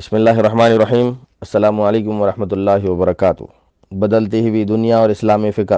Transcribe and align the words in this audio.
بسم 0.00 0.16
اللہ 0.16 0.30
الرحمن 0.30 0.72
الرحیم۔ 0.72 1.08
السلام 1.40 1.80
علیکم 1.80 2.20
ورحمۃ 2.20 2.46
اللہ 2.50 2.84
وبرکاتہ۔ 2.88 3.44
بدلتی 3.90 4.48
ہوئی 4.48 4.64
دنیا 4.64 4.98
اور 4.98 5.10
اسلامی 5.10 5.50
فکر 5.50 5.76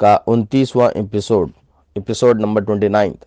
کا 0.00 0.16
انتیسواں 0.26 0.88
episode 0.94 1.50
episode 1.94 2.40
number 2.40 2.62
twenty 2.62 2.88
ninth 2.88 3.24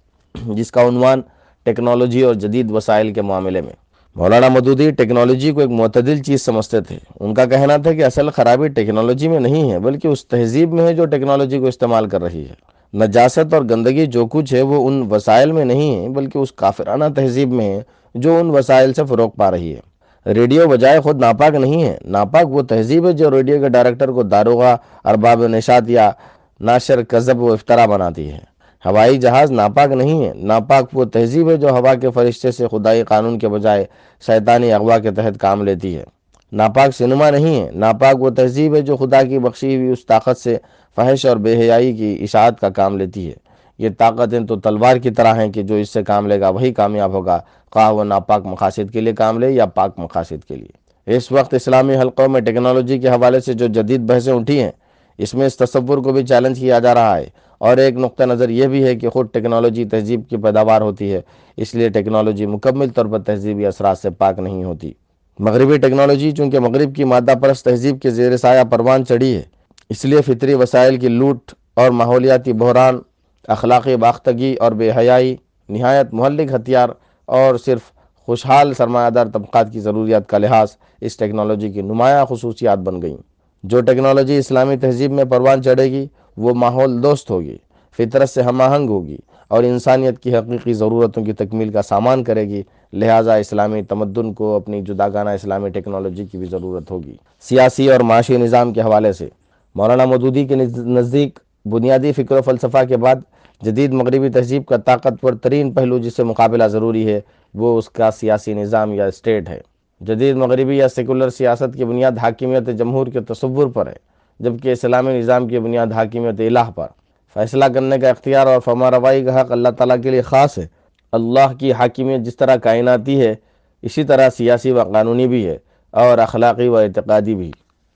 جس 0.56 0.72
کا 0.72 0.88
عنوان 0.88 1.22
ٹیکنالوجی 1.64 2.22
اور 2.22 2.34
جدید 2.36 2.72
وسائل 2.72 3.14
کے 3.14 3.22
معاملے 3.22 3.62
میں۔ 3.62 3.74
مولانا 4.16 4.48
مدودی 4.48 4.92
ٹیکنالوجی 4.92 5.52
کو 5.52 5.60
ایک 5.60 5.70
معتدل 5.70 6.22
چیز 6.22 6.42
سمجھتے 6.42 6.82
تھے۔ 6.82 6.98
ان 7.20 7.34
کا 7.34 7.46
کہنا 7.46 7.78
تھا 7.78 7.94
کہ 7.94 8.04
اصل 8.06 8.30
خرابی 8.30 8.68
ٹیکنالوجی 8.68 9.28
میں 9.28 9.40
نہیں 9.40 9.72
ہے، 9.72 9.80
بلکہ 9.80 10.08
اس 10.08 10.28
تہذیب 10.28 10.74
میں 10.74 10.88
ہے 10.88 10.94
جو 10.94 11.06
ٹیکنالوجی 11.06 11.60
کو 11.60 11.68
استعمال 11.68 12.10
کر 12.10 12.24
رہی 12.24 12.46
ہے۔ 12.50 12.54
نجاست 12.98 13.54
اور 13.54 13.62
گندگی 13.62 14.06
جو 14.06 14.28
کچھ 14.28 14.54
ہے 14.54 14.62
وہ 14.62 14.88
ان 14.88 15.08
وسائل 15.12 15.52
میں 15.52 15.66
نہیں 15.66 16.04
ہے، 16.04 16.10
بلکہ 16.10 16.38
اس 16.38 16.52
کافرانہ 16.52 17.06
تہذیب 17.16 17.54
میں 17.54 17.76
ہے 17.76 17.82
جو 18.16 18.38
ان 18.40 18.50
وسائل 18.50 18.94
سے 18.94 19.06
فروغ 19.06 19.30
پا 19.30 19.52
رہی 19.52 19.74
ہے۔ 19.76 19.93
ریڈیو 20.26 20.68
بجائے 20.68 21.00
خود 21.00 21.20
ناپاک 21.20 21.56
نہیں 21.56 21.84
ہے۔ 21.84 21.98
ناپاک 22.06 22.50
وہ 22.50 22.62
تہذیب 22.62 23.08
ہے 23.08 23.12
جو 23.12 23.32
ریڈیو 23.32 23.60
کے 23.60 23.70
ڈائریکٹر 23.70 24.12
کو 24.12 24.24
داروغہ 24.24 24.76
ارباب 25.06 25.48
نشات 25.48 25.90
یا 25.90 26.12
ناشر 26.60 27.04
کذب 27.04 27.42
و 27.42 27.54
افطرا 27.54 27.86
بناتی 27.86 28.32
ہے۔ 28.32 28.40
ہوائی 28.86 29.18
جہاز 29.18 29.52
ناپاک 29.52 29.92
نہیں 29.92 30.26
ہے۔ 30.26 30.34
ناپاک 30.36 30.86
وہ 30.94 31.06
تہذیب 31.06 31.50
ہے 31.50 31.58
جو 31.58 31.70
ہوا 31.70 31.94
کے 31.96 32.12
فرشتے 32.12 32.52
سے 32.52 32.68
خدائی 32.72 33.04
قانون 33.04 33.40
کے 33.40 33.48
بجائے 33.48 33.86
شیطانی 34.28 34.74
اغوا 34.74 34.98
کے 34.98 35.12
تحت 35.12 35.40
کام 35.40 35.64
لیتی 35.64 35.98
ہے۔ 35.98 36.04
ناپاک 36.52 36.96
سنما 36.96 37.30
نہیں 37.30 37.66
ہے۔ 37.66 37.72
ناپاک 37.76 38.22
وہ 38.22 38.30
تہذیب 38.30 38.76
ہے 38.76 38.82
جو 38.82 38.98
خدا 38.98 39.24
کی 39.24 39.40
بخشی 39.40 39.76
ہوئی 39.76 39.88
اس 39.88 40.06
طاقت 40.06 40.38
سے 40.38 40.58
فحش 40.96 41.26
اور 41.26 41.38
بے 41.38 41.58
حیائی 41.58 41.94
کی 41.94 42.18
اشاعت 42.22 42.60
کا 42.60 42.70
کام 42.70 42.98
لیتی 42.98 43.28
ہے۔ 43.28 43.43
یہ 43.84 43.90
طاقتیں 43.98 44.40
تو 44.40 44.60
تلوار 44.60 44.98
کی 44.98 45.12
طرح 45.12 45.36
ہیں 45.36 45.52
کہ 45.52 45.64
جو 45.64 45.76
اس 45.76 45.90
سے 45.90 46.04
کام 46.04 46.28
لے 46.28 46.40
گا 46.42 46.50
وہی 46.50 46.74
کامیاب 46.74 47.12
ہوگا، 47.12 47.40
خواہ 47.72 47.92
وہ 47.92 48.04
ناپاک 48.04 48.46
مقاصد 48.46 48.92
کے 48.94 49.02
لیے 49.02 49.14
کام 49.14 49.40
لے 49.40 49.52
یا 49.52 49.66
پاک 49.66 49.94
مقاصد 49.98 50.48
کے 50.48 50.56
لیے۔ 50.56 51.16
اس 51.16 51.32
وقت 51.32 51.54
اسلامی 51.54 51.96
حلقوں 51.96 52.30
میں 52.30 52.42
ٹیکنالوجی 52.42 53.00
کے 53.00 53.10
حوالے 53.10 53.40
سے 53.40 53.54
جو 53.54 53.68
جدید 53.68 54.02
بحثیں 54.02 54.34
اٹھی 54.34 54.62
ہیں، 54.64 54.72
اس 55.18 55.34
میں 55.34 55.46
اس 55.46 55.58
تصور 55.58 55.98
کو 55.98 56.14
بھی 56.14 56.24
چیلنج 56.24 56.60
کیا 56.60 56.80
جا 56.80 56.94
رہا 56.94 57.18
ہے۔ 57.18 57.26
اور 57.58 57.78
ایک 57.78 57.96
نقطہ 57.96 58.24
نظر 58.24 58.50
یہ 58.50 58.68
بھی 58.68 58.84
ہے 58.84 58.96
کہ 58.96 59.10
خود 59.10 59.28
ٹیکنالوجی 59.32 59.86
تہذیب 59.86 60.22
کی 60.30 60.38
پیداوار 60.38 60.82
ہوتی 60.82 61.14
ہے، 61.14 61.22
اس 61.58 61.76
لیے 61.76 61.90
ٹیکنالوجی 61.90 62.46
مکمل 62.46 62.90
طور 62.90 63.06
پر 63.06 63.20
تہذیبی 63.20 63.66
اثرات 63.66 63.98
سے 63.98 64.10
پاک 64.10 64.40
نہیں 64.40 64.64
ہوتی۔ 64.64 64.92
مغربی 65.40 65.78
ٹیکنالوجی 65.78 66.32
چونکہ 66.32 66.60
مغرب 66.60 66.96
کی 66.96 67.04
مادہ 67.04 67.34
پرست 67.42 67.66
تہذیب 67.66 68.02
کے 68.02 68.10
زیر 68.10 68.38
سایہ 68.38 68.64
پروان 68.64 69.06
چڑھی 69.06 69.36
ہے، 69.36 69.42
اس 69.90 70.06
لیے 70.06 70.22
فطری 70.22 70.54
وسائل 70.54 70.98
کی 70.98 71.08
لوٹ 71.08 71.52
اور 71.74 71.90
ماحولیاتی 71.90 72.54
بحران 72.54 73.00
اخلاقی 73.48 73.96
باختگی 73.96 74.54
اور 74.54 74.72
بے 74.72 74.92
حیائی، 74.98 75.36
نہایت 75.70 76.14
محلک 76.14 76.54
ہتھیار 76.54 76.90
اور 77.26 77.56
صرف 77.58 77.82
خوشحال 78.26 78.74
سرمایہ 78.74 79.10
دار 79.10 79.26
طبقات 79.34 79.74
کی 79.74 79.80
ضروریات 79.80 80.30
کا 80.30 80.38
لحاظ 80.38 80.68
اس 81.02 81.18
ٹیکنالوجی 81.18 81.70
کی 81.70 81.82
نمایاں 81.82 82.26
خصوصیات 82.26 82.78
بن 82.78 83.02
گئیں۔ 83.02 83.18
جو 83.64 83.82
ٹیکنالوجی 83.82 84.38
اسلامی 84.38 84.78
تہذیب 84.78 85.12
میں 85.12 85.24
پروان 85.26 85.64
چڑھے 85.64 85.84
گی، 85.84 86.08
وہ 86.38 86.54
ماحول 86.54 87.04
دوست 87.04 87.30
ہوگی، 87.30 87.58
فطرت 87.98 88.30
سے 88.30 88.42
ہم 88.42 88.62
آہنگ 88.62 88.90
ہوگی 88.90 89.18
اور 89.48 89.64
انسانیت 89.64 90.20
کی 90.20 90.36
حقیقی 90.36 90.74
ضرورتوں 90.74 91.24
کی 91.24 91.34
تکمیل 91.34 91.72
کا 91.72 91.82
سامان 91.82 92.24
کرے 92.24 92.44
گی، 92.44 92.64
لہٰذا 92.94 93.36
اسلامی 93.36 93.82
تمدن 93.82 94.34
کو 94.34 94.56
اپنی 94.56 94.82
جداگانہ 94.82 95.30
اسلامی 95.30 95.70
ٹیکنالوجی 95.70 96.26
کی 96.26 96.38
بھی 96.38 96.46
ضرورت 96.46 96.92
ہوگی۔ 96.92 97.16
سیاسی 97.42 97.92
اور 97.92 98.00
معاشی 98.00 98.38
نظام 98.38 98.74
کے 98.74 98.82
حوالے 98.82 99.14
سے، 99.14 99.30
مولانا 99.76 100.06
مودودی 100.06 100.46
کے 100.46 100.56
نزدیک 100.78 101.40
بنیادی 101.66 102.12
فکر 102.12 102.36
و 102.36 102.42
فلسفہ 102.42 102.86
کے 102.90 102.98
بعد 102.98 103.16
جدید 103.62 103.94
مغربی 103.94 104.30
تہذیب 104.30 104.66
کا 104.66 104.78
طاقتور 104.78 105.34
ترین 105.34 105.72
پہلو 105.72 105.98
جس 105.98 106.16
سے 106.16 106.24
مقابلہ 106.24 106.64
ضروری 106.64 107.14
ہے، 107.14 107.22
وہ 107.54 107.78
اس 107.78 107.90
کا 107.90 108.12
سیاسی 108.12 108.54
نظام 108.54 108.94
یا 108.94 109.06
اسٹیٹ 109.06 109.50
ہے۔ 109.50 109.62
جدید 110.02 110.36
مغربی 110.36 110.78
یا 110.78 110.90
سیکولر 110.90 111.30
سیاست 111.30 111.78
کی 111.78 111.86
بنیاد 111.86 112.12
حاکمیت 112.22 112.68
جمہور 112.68 113.08
کے 113.08 113.22
تصور 113.22 113.68
پر 113.68 113.88
ہے، 113.88 113.96
جبکہ 114.40 114.72
اسلامی 114.72 115.20
نظام 115.20 115.48
کی 115.48 115.60
بنیاد 115.60 115.88
حاکمیت 115.88 116.40
الہ 116.40 116.72
پر۔ 116.76 116.88
فیصلہ 117.34 117.66
کرنے 117.66 118.00
کا 118.00 118.10
اختیار 118.10 118.48
اور 118.48 118.60
فما 118.66 118.92
روائی 118.92 119.26
کا 119.26 119.42
حق 119.42 119.52
اللہ 119.52 119.70
تعالیٰ 119.70 119.96
کے 120.04 120.12
لیے 120.12 120.22
خاص 120.22 120.58
ہے۔ 120.58 120.68
اللہ 121.12 121.54
کی 121.60 121.74
حاکمیت 121.74 122.22
جس 122.22 122.38
طرح 122.38 122.56
کائناتی 122.56 123.22
ہے، 123.22 123.36
اسی 123.82 124.04
طرح 124.04 124.30
سیاسی 124.30 124.72
و 124.72 124.84
قانونی 124.84 125.28
بھی 125.28 125.46
ہے 125.46 125.58
اور 125.92 126.18
اخلاقی 126.18 126.68
و 126.68 126.78
اعتقادی 126.78 127.36
بھی۔ 127.36 127.52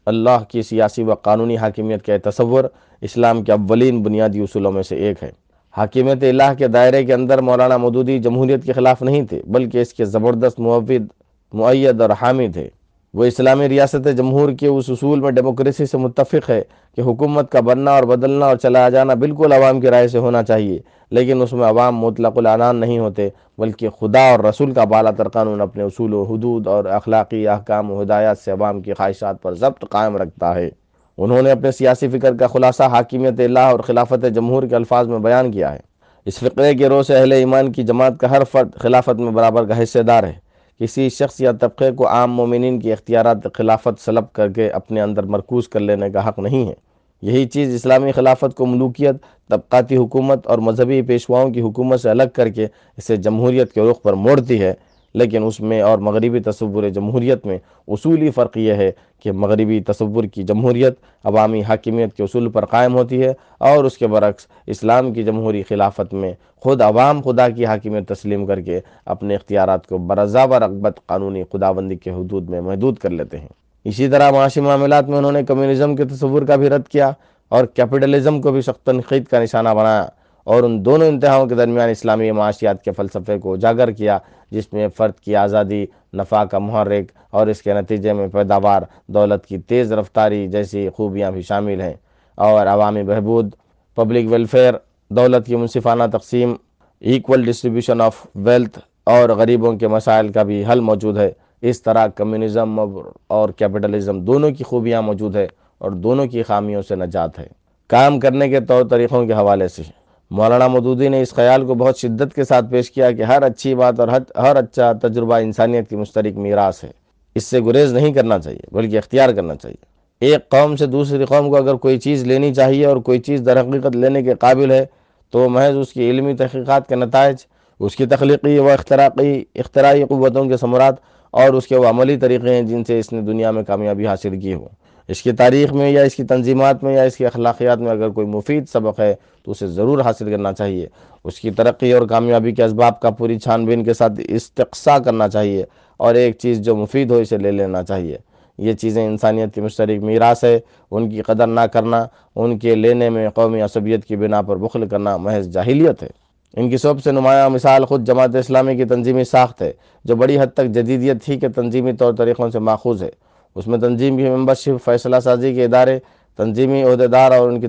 اللہ 0.05 0.43
کی 0.47 0.61
سیاسی 0.61 1.03
و 1.03 1.13
قانونی 1.13 1.57
حاکمیت 1.57 2.05
کا 2.05 2.29
تصور 2.29 2.63
اسلام 3.01 3.41
کے 3.41 3.51
اولین 3.51 4.01
بنیادی 4.03 4.39
اصولوں 4.39 4.71
میں 4.71 4.83
سے 4.83 4.95
ایک 4.95 5.23
ہے۔ 5.23 5.29
حاکمیت 5.77 6.23
الہ 6.23 6.53
کے 6.57 6.67
دائرے 6.67 7.03
کے 7.05 7.13
اندر 7.13 7.41
مولانا 7.41 7.77
مدودی 7.77 8.19
جمہوریت 8.19 8.63
کے 8.63 8.73
خلاف 8.73 9.01
نہیں 9.01 9.25
تھے، 9.25 9.41
بلکہ 9.47 9.81
اس 9.81 9.93
کے 9.93 10.05
زبردست 10.05 10.59
معوید 10.59 11.07
معید 11.53 12.01
اور 12.01 12.09
حامی 12.21 12.47
تھے 12.47 12.69
وہ 13.13 13.25
اسلامی 13.25 13.69
ریاست 13.69 14.07
جمہور 14.17 14.51
کے 14.51 14.67
اس 14.67 14.89
اصول 14.89 15.19
میں 15.19 15.31
ڈیموکریسی 15.31 15.85
سے 15.85 15.97
متفق 15.97 16.49
ہے 16.49 16.61
کہ 16.95 17.01
حکومت 17.01 17.51
کا 17.51 17.59
بننا 17.59 17.91
اور 17.91 18.03
بدلنا 18.03 18.45
اور 18.45 18.57
چلا 18.57 18.89
جانا 18.89 19.13
بالکل 19.13 19.51
عوام 19.51 19.79
کی 19.81 19.89
رائے 19.89 20.07
سے 20.07 20.17
ہونا 20.17 20.43
چاہیے، 20.43 20.79
لیکن 21.11 21.41
اس 21.41 21.53
میں 21.53 21.67
عوام 21.67 21.97
مطلق 21.97 22.37
العنان 22.37 22.75
نہیں 22.75 22.99
ہوتے، 22.99 23.29
بلکہ 23.57 23.89
خدا 23.89 24.31
اور 24.31 24.39
رسول 24.39 24.73
کا 24.73 24.83
بالا 24.83 25.11
تر 25.11 25.29
قانون 25.29 25.61
اپنے 25.61 25.83
اصول 25.83 26.13
و 26.13 26.23
حدود 26.23 26.67
اور 26.67 26.85
اخلاقی 26.85 27.47
احکام 27.47 27.91
و 27.91 28.01
ہدایات 28.01 28.37
سے 28.37 28.51
عوام 28.51 28.81
کی 28.81 28.93
خواہشات 28.93 29.41
پر 29.41 29.53
ضبط 29.53 29.85
قائم 29.89 30.17
رکھتا 30.17 30.55
ہے۔ 30.55 30.69
انہوں 31.17 31.41
نے 31.41 31.51
اپنے 31.51 31.71
سیاسی 31.71 32.07
فکر 32.07 32.33
کا 32.33 32.47
خلاصہ 32.47 32.83
حاکمیت 32.83 33.39
اللہ 33.39 33.59
اور 33.59 33.79
خلافت 33.79 34.25
جمہور 34.35 34.63
کے 34.63 34.75
الفاظ 34.75 35.07
میں 35.07 35.19
بیان 35.19 35.51
کیا 35.51 35.73
ہے۔ 35.73 35.79
اس 36.25 36.37
فقرے 36.37 36.73
کے 36.73 36.89
روز 36.89 37.11
اہل 37.11 37.31
ایمان 37.31 37.71
کی 37.71 37.83
جماعت 37.83 38.19
کا 38.19 38.29
ہر 38.29 38.43
فرد 38.51 38.75
خلافت 38.75 39.19
میں 39.19 39.31
برابر 39.31 39.65
کا 39.65 39.83
حصے 39.83 40.03
دار 40.03 40.23
ہے۔ 40.23 40.33
کسی 40.79 41.09
شخص 41.09 41.41
یا 41.41 41.51
طبقے 41.51 41.91
کو 41.91 42.07
عام 42.07 42.31
مومنین 42.31 42.79
کی 42.79 42.91
اختیارات 42.91 43.37
خلافت 43.53 44.05
سلب 44.05 44.31
کر 44.33 44.49
کے 44.49 44.69
اپنے 44.69 45.01
اندر 45.01 45.23
مرکوز 45.23 45.67
کر 45.67 45.79
لینے 45.79 46.09
کا 46.09 46.29
حق 46.29 46.39
نہیں 46.39 46.67
ہے۔ 46.67 46.73
یہی 47.21 47.45
چیز 47.45 47.75
اسلامی 47.75 48.11
خلافت 48.11 48.55
کو 48.55 48.65
ملوکیت، 48.65 49.15
طبقاتی 49.49 49.97
حکومت 49.97 50.47
اور 50.47 50.59
مذہبی 50.59 51.01
پیشواؤں 51.01 51.49
کی 51.49 51.61
حکومت 51.61 52.01
سے 52.01 52.09
الگ 52.09 52.23
کر 52.33 52.49
کے 52.49 52.67
اسے 52.97 53.15
جمہوریت 53.15 53.73
کے 53.73 53.81
رخ 53.81 54.01
پر 54.01 54.13
موڑتی 54.13 54.61
ہے۔ 54.61 54.73
لیکن 55.17 55.43
اس 55.43 55.59
میں 55.59 55.81
اور 55.81 55.97
مغربی 55.97 56.39
تصور 56.39 56.89
جمہوریت 56.89 57.45
میں 57.45 57.57
اصولی 57.87 58.31
فرق 58.31 58.57
یہ 58.57 58.73
ہے 58.73 58.91
کہ 59.23 59.31
مغربی 59.31 59.79
تصور 59.81 60.23
کی 60.23 60.43
جمہوریت 60.43 60.99
عوامی 61.23 61.61
حاکمیت 61.63 62.13
کے 62.13 62.23
اصول 62.23 62.49
پر 62.49 62.65
قائم 62.65 62.95
ہوتی 62.95 63.21
ہے 63.21 63.33
اور 63.57 63.83
اس 63.83 63.97
کے 63.97 64.07
برعکس 64.07 64.47
اسلام 64.67 65.13
کی 65.13 65.23
جمہوری 65.23 65.63
خلافت 65.63 66.13
میں 66.13 66.31
خود 66.55 66.81
عوام 66.81 67.21
خدا 67.21 67.49
کی 67.49 67.65
حاکمیت 67.65 68.07
تسلیم 68.07 68.45
کر 68.45 68.61
کے 68.61 68.79
اپنے 69.05 69.35
اختیارات 69.35 69.87
کو 69.87 69.97
برضا 69.97 70.43
و 70.43 70.59
رغبت 70.59 70.99
قانونی 71.05 71.43
خداوندی 71.43 71.95
کے 71.95 72.09
حدود 72.09 72.49
میں 72.49 72.61
محدود 72.61 72.97
کر 72.97 73.09
لیتے 73.09 73.39
ہیں۔ 73.39 73.47
اسی 73.83 74.07
طرح 74.07 74.31
معاشی 74.31 74.61
معاملات 74.61 75.09
میں 75.09 75.17
انہوں 75.17 75.31
نے 75.31 75.43
کمیونزم 75.43 75.95
کے 75.95 76.05
تصور 76.05 76.41
کا 76.41 76.55
بھی 76.55 76.69
رد 76.69 76.87
کیا 76.87 77.11
اور 77.49 77.65
کیپٹلزم 77.65 78.41
کو 78.41 78.51
بھی 78.51 78.61
سخت 78.61 78.85
تنقید 78.85 79.25
کا 79.25 79.43
نشانہ 79.43 79.69
بنایا۔ 79.69 80.05
اور 80.47 80.63
ان 80.63 80.85
دونوں 80.85 81.07
انتہاؤں 81.07 81.45
کے 81.45 81.55
درمیان 81.55 81.89
اسلامی 81.89 82.31
معاشیات 82.31 82.83
کے 82.83 82.91
فلسفے 82.91 83.39
کو 83.39 83.53
اجاگر 83.53 83.91
کیا، 83.91 84.17
جس 84.51 84.73
میں 84.73 84.87
فرد 84.97 85.19
کی 85.19 85.35
آزادی، 85.35 85.85
نفع 86.13 86.43
کا 86.43 86.59
محرک 86.59 87.05
اور 87.29 87.47
اس 87.47 87.61
کے 87.61 87.73
نتیجے 87.73 88.13
میں 88.13 88.27
پیداوار، 88.27 88.81
دولت 89.07 89.45
کی 89.45 89.57
تیز 89.57 89.93
رفتاری 89.93 90.47
جیسی 90.47 90.89
خوبیاں 90.89 91.31
بھی 91.31 91.41
شامل 91.41 91.81
ہیں۔ 91.81 91.93
اور 92.35 92.67
عوامی 92.67 93.03
بہبود 93.03 93.55
پبلک 93.95 94.31
ویلفیئر 94.31 94.73
دولت 95.09 95.47
کی 95.47 95.55
منصفانہ 95.55 96.03
تقسیم 96.13 96.53
ایکول 96.99 97.45
ڈسٹریبیوشن 97.45 98.01
آف 98.01 98.27
ویلتھ 98.35 98.79
اور 99.03 99.29
غریبوں 99.29 99.73
کے 99.73 99.87
مسائل 99.87 100.29
کا 100.29 100.43
بھی 100.43 100.63
حل 100.71 100.79
موجود 100.79 101.17
ہے۔ 101.17 101.31
اس 101.61 101.81
طرح 101.81 102.07
کمیونزم 102.07 102.79
اور 103.27 103.49
کیپٹلزم 103.49 104.21
دونوں 104.21 104.51
کی 104.51 104.63
خوبیاں 104.63 105.01
موجود 105.01 105.35
ہے 105.35 105.47
اور 105.77 105.91
دونوں 105.91 106.25
کی 106.25 106.43
خامیوں 106.43 106.81
سے 106.81 106.95
نجات 106.95 107.39
ہے۔ 107.39 107.47
کام 107.87 108.19
کرنے 108.19 108.49
کے 108.49 108.59
طور 108.59 108.83
طریقوں 108.89 109.25
کے 109.25 109.33
حوالے 109.33 109.67
سے 109.67 110.06
مولانا 110.31 110.67
مدودی 110.67 111.09
نے 111.09 111.21
اس 111.21 111.33
خیال 111.33 111.65
کو 111.65 111.75
بہت 111.75 111.99
شدت 111.99 112.35
کے 112.35 112.43
ساتھ 112.43 112.65
پیش 112.71 112.91
کیا 112.91 113.11
کہ 113.11 113.21
ہر 113.21 113.41
اچھی 113.41 113.75
بات 113.75 113.99
اور 113.99 114.07
ہر 114.37 114.55
اچھا 114.55 114.93
تجربہ 114.93 115.35
انسانیت 115.35 115.89
کی 115.89 115.95
مشترک 115.95 116.37
میراث 116.37 116.83
ہے۔ 116.83 116.91
اس 117.35 117.43
سے 117.43 117.59
گریز 117.65 117.93
نہیں 117.93 118.13
کرنا 118.13 118.39
چاہیے، 118.39 118.75
بلکہ 118.75 118.97
اختیار 118.97 119.29
کرنا 119.29 119.55
چاہیے۔ 119.55 119.85
ایک 120.25 120.49
قوم 120.49 120.75
سے 120.75 120.85
دوسری 120.85 121.25
قوم 121.25 121.49
کو 121.49 121.57
اگر 121.57 121.75
کوئی 121.75 121.99
چیز 121.99 122.23
لینی 122.23 122.53
چاہیے 122.53 122.85
اور 122.85 122.97
کوئی 122.97 123.19
چیز 123.19 123.41
در 123.45 123.61
حقیقت 123.61 123.95
لینے 123.95 124.23
کے 124.23 124.33
قابل 124.33 124.71
ہے، 124.71 124.85
تو 125.31 125.49
محض 125.49 125.77
اس 125.77 125.93
کی 125.93 126.09
علمی 126.09 126.33
تحقیقات 126.33 126.89
کے 126.89 126.95
نتائج، 126.95 127.37
اس 127.79 127.95
کی 127.95 128.05
تخلیقی 128.05 128.59
و 128.59 128.69
اختراقی 128.69 129.43
اختراعی 129.55 130.03
قوتوں 130.03 130.45
کے 130.45 130.57
ثمرات 130.57 130.95
اور 131.31 131.53
اس 131.53 131.67
کے 131.67 131.77
وہ 131.77 131.89
عملی 131.89 132.17
طریقے 132.17 132.53
ہیں 132.53 132.61
جن 132.61 132.83
سے 132.83 132.99
اس 132.99 133.13
نے 133.13 133.21
دنیا 133.21 133.51
میں 133.51 133.63
کامیابی 133.63 134.07
حاصل 134.07 134.39
کی 134.39 134.53
ہو۔ 134.53 134.67
اس 135.07 135.21
کی 135.21 135.31
تاریخ 135.31 135.73
میں 135.73 135.91
یا 135.91 136.01
اس 136.01 136.15
کی 136.15 136.23
تنظیمات 136.23 136.83
میں 136.83 136.93
یا 136.93 137.03
اس 137.03 137.17
کی 137.17 137.25
اخلاقیات 137.25 137.79
میں 137.79 137.91
اگر 137.91 138.09
کوئی 138.09 138.27
مفید 138.27 138.69
سبق 138.69 138.99
ہے 138.99 139.15
تو 139.43 139.51
اسے 139.51 139.67
ضرور 139.67 139.99
حاصل 139.99 140.31
کرنا 140.31 140.53
چاہیے۔ 140.53 140.87
اس 141.23 141.39
کی 141.39 141.51
ترقی 141.51 141.93
اور 141.93 142.07
کامیابی 142.07 142.51
کے 142.51 142.63
اسباب 142.63 142.99
کا 142.99 143.09
پوری 143.09 143.39
چھان 143.39 143.65
بین 143.65 143.83
کے 143.83 143.93
ساتھ 143.93 144.13
استقصا 144.29 144.99
کرنا 144.99 145.29
چاہیے 145.29 145.65
اور 145.97 146.15
ایک 146.15 146.37
چیز 146.37 146.59
جو 146.59 146.75
مفید 146.75 147.11
ہو 147.11 147.15
اسے 147.15 147.37
لے 147.37 147.51
لینا 147.51 147.83
چاہیے۔ 147.83 148.17
یہ 148.57 148.73
چیزیں 148.73 149.05
انسانیت 149.05 149.55
کی 149.55 149.61
مشترک 149.61 150.03
میراث 150.03 150.43
ہے، 150.43 150.59
ان 150.91 151.09
کی 151.09 151.21
قدر 151.21 151.47
نہ 151.47 151.59
کرنا، 151.59 152.05
ان 152.35 152.59
کے 152.59 152.75
لینے 152.75 153.09
میں 153.09 153.29
قومی 153.29 153.61
عصبیت 153.61 154.05
کی 154.05 154.15
بنا 154.15 154.41
پر 154.41 154.55
بخل 154.55 154.87
کرنا 154.87 155.17
محض 155.17 155.47
جاہلیت 155.47 156.03
ہے۔ 156.03 156.09
ان 156.57 156.69
کی 156.69 156.77
سب 156.77 157.03
سے 157.03 157.11
نمایاں 157.11 157.49
مثال 157.49 157.85
خود 157.85 158.07
جماعت 158.07 158.35
اسلامی 158.35 158.75
کی 158.75 158.85
تنظیمی 158.85 159.23
ساخت 159.23 159.61
ہے، 159.61 159.71
جو 160.05 160.15
بڑی 160.15 160.39
حد 160.39 160.53
تک 160.53 160.65
جدیدیت 160.65 161.29
ہی 161.29 161.39
کے 161.39 161.49
تنظیمی 161.49 161.93
طور 161.93 162.13
طریقوں 162.13 162.49
سے 162.49 162.59
ماخوذ 162.59 163.03
ہے۔ 163.03 163.26
اس 163.57 163.67
میں 163.67 163.77
تنظیم 163.77 164.17
کی 164.17 164.29
ممبرشپ، 164.29 164.85
فیصلہ 164.85 165.15
سازی 165.23 165.53
کے 165.53 165.65
ادارے، 165.65 165.99
تنظیمی 166.37 166.83
عہدیدار 166.83 167.31
اور 167.31 167.49
ان 167.49 167.59
کی 167.59 167.67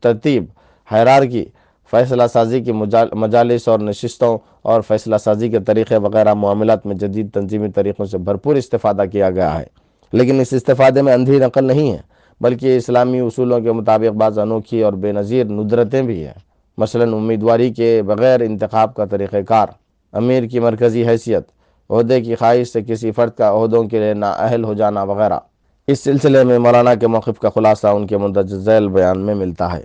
ترتیب 0.00 0.44
حیرار 0.92 1.22
کی 1.22 1.44
فیصلہ 1.90 2.22
سازی 2.32 2.60
کی 2.60 2.72
مجالس 3.12 3.68
اور 3.68 3.78
نشستوں 3.78 4.38
اور 4.62 4.80
فیصلہ 4.80 5.16
سازی 5.16 5.48
کے 5.48 5.60
طریقے 5.60 5.96
وغیرہ 5.96 6.34
معاملات 6.34 6.86
میں 6.86 6.96
جدید 6.96 7.30
تنظیمی 7.30 7.70
طریقوں 7.70 8.06
سے 8.06 8.18
بھرپور 8.18 8.56
استفادہ 8.56 9.02
کیا 9.12 9.30
گیا 9.30 9.58
ہے۔ 9.58 9.64
لیکن 10.12 10.40
اس 10.40 10.52
استفادے 10.52 11.02
میں 11.02 11.14
اندھی 11.14 11.38
نقل 11.38 11.64
نہیں 11.64 11.92
ہے، 11.92 11.98
بلکہ 12.40 12.76
اسلامی 12.76 13.20
اصولوں 13.20 13.60
کے 13.60 13.72
مطابق 13.72 14.16
بعض 14.16 14.38
انوکھی 14.38 14.82
اور 14.82 14.92
بے 14.92 15.12
نظیر 15.12 15.44
ندرتیں 15.44 16.02
بھی 16.02 16.24
ہیں۔ 16.26 16.38
مثلا 16.78 17.04
امیدواری 17.04 17.70
کے 17.70 18.02
بغیر 18.02 18.40
انتخاب 18.40 18.94
کا 18.94 19.04
طریقہ 19.04 19.42
کار، 19.48 19.66
امیر 20.12 20.44
کی 20.44 20.58
مرکزی 20.60 21.06
حیثیت 21.08 21.55
عہدے 21.90 22.20
کی 22.20 22.34
خواہش 22.34 22.68
سے 22.68 22.82
کسی 22.82 23.10
فرد 23.10 23.30
کا 23.30 23.52
عہدوں 23.52 23.84
کے 23.84 23.98
لیے 23.98 24.14
نااہل 24.14 24.64
ہو 24.64 24.74
جانا 24.74 25.02
وغیرہ۔ 25.02 25.38
اس 25.86 26.00
سلسلے 26.00 26.44
میں 26.44 26.58
مولانا 26.58 26.94
کے 26.94 27.06
موقف 27.06 27.38
کا 27.38 27.50
خلاصہ 27.54 27.86
ان 27.86 28.06
کے 28.06 28.16
مندرج 28.16 28.54
ذیل 28.54 28.88
بیان 28.88 29.18
میں 29.18 29.34
ملتا 29.34 29.72
ہے۔ 29.72 29.82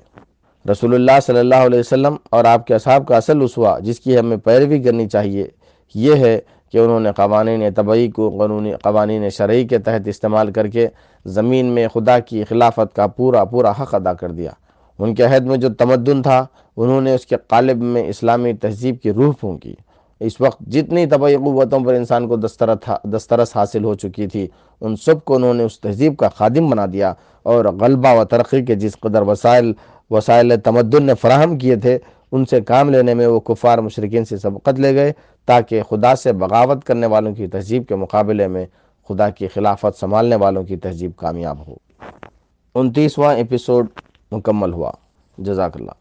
رسول 0.71 0.93
اللہ 0.93 1.19
صلی 1.25 1.39
اللہ 1.39 1.55
علیہ 1.55 1.79
وسلم 1.79 2.15
اور 2.29 2.45
آپ 2.45 2.67
کے 2.67 2.75
اصحاب 2.75 3.07
کا 3.07 3.17
اصل 3.17 3.41
اسوا 3.41 3.79
جس 3.79 3.99
کی 3.99 4.19
ہمیں 4.19 4.37
پیروی 4.37 4.79
کرنی 4.79 5.07
چاہیے، 5.07 5.47
یہ 5.95 6.15
ہے 6.15 6.39
کہ 6.71 6.77
انہوں 6.77 6.99
نے 6.99 7.09
قوانین 7.15 7.73
طبعی 7.75 8.11
کو 8.11 8.29
قانونی 8.39 8.73
قوانین 8.81 9.29
شرعی 9.29 9.67
کے 9.67 9.77
تحت 9.77 10.07
استعمال 10.07 10.51
کر 10.51 10.67
کے 10.67 10.87
زمین 11.25 11.65
میں 11.65 11.87
خدا 11.87 12.19
کی 12.19 12.43
خلافت 12.43 12.95
کا 12.95 13.07
پورا 13.07 13.43
پورا 13.45 13.71
حق 13.71 13.95
ادا 13.95 14.13
کر 14.13 14.31
دیا۔ 14.31 14.51
ان 14.99 15.15
کے 15.15 15.23
عہد 15.23 15.45
میں 15.45 15.57
جو 15.57 15.73
تمدن 15.73 16.21
تھا، 16.21 16.45
انہوں 16.77 17.01
نے 17.01 17.13
اس 17.13 17.25
کے 17.25 17.35
قالب 17.47 17.81
میں 17.81 18.03
اسلامی 18.03 18.53
تہذیب 18.53 19.01
کی 19.01 19.11
روح 19.11 19.33
پھونکی۔ 19.39 19.75
اس 20.21 20.41
وقت 20.41 20.61
جتنی 20.61 21.05
طبعی 21.05 21.35
قوتوں 21.35 21.79
پر 21.79 21.93
انسان 21.93 22.27
کو 22.27 22.35
دسترس 23.03 23.55
حاصل 23.55 23.83
ہو 23.83 23.93
چکی 23.95 24.27
تھی، 24.27 24.47
ان 24.81 24.95
سب 24.95 25.25
کو 25.25 25.35
انہوں 25.35 25.53
نے 25.53 25.63
اس 25.63 25.79
تہذیب 25.79 26.17
کا 26.17 26.29
خادم 26.29 26.69
بنا 26.69 26.85
دیا 26.93 27.13
اور 27.43 27.65
غلبہ 27.65 28.19
و 28.19 28.25
ترقی 28.25 28.65
کے 28.65 28.75
جس 28.75 28.99
قدر 28.99 29.21
وسائل 29.21 29.73
وسائل 30.09 30.59
تمدن 30.63 31.03
نے 31.03 31.13
فراہم 31.21 31.57
کیے 31.57 31.75
تھے، 31.75 31.97
ان 32.31 32.45
سے 32.45 32.61
کام 32.61 32.89
لینے 32.89 33.13
میں 33.13 33.27
وہ 33.27 33.39
کفار 33.39 33.77
مشرقین 33.77 34.25
سے 34.25 34.37
سبقت 34.37 34.79
لے 34.79 34.95
گئے 34.95 35.13
تاکہ 35.45 35.81
خدا 35.89 36.15
سے 36.15 36.33
بغاوت 36.33 36.83
کرنے 36.83 37.07
والوں 37.07 37.35
کی 37.35 37.47
تہذیب 37.47 37.87
کے 37.87 37.95
مقابلے 37.95 38.47
میں 38.47 38.65
خدا 39.09 39.29
کی 39.29 39.47
خلافت 39.47 39.99
سنبھالنے 39.99 40.35
والوں 40.35 40.63
کی 40.63 40.77
تہذیب 40.77 41.11
کامیاب 41.15 41.67
ہو۔ 41.67 41.75
انتیسواں 42.75 43.35
ایپیسوڈ 43.35 43.87
مکمل 44.31 44.73
ہوا۔ 44.73 44.91
جزاک 45.37 45.77
اللہ۔ 45.77 46.00